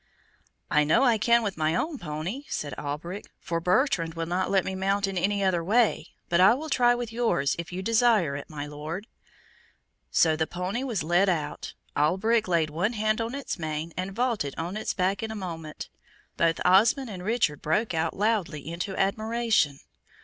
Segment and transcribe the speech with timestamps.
[0.71, 4.65] "I know I can with my own pony," said Alberic, "for Bertrand will not let
[4.65, 8.35] me mount in any other way; but I will try with yours, if you desire
[8.35, 9.05] it, my Lord."
[10.09, 11.75] So the pony was led out.
[11.95, 15.87] Alberic laid one hand on its mane, and vaulted on its back in a moment.
[16.35, 19.81] Both Osmond and Richard broke out loudly into admiration.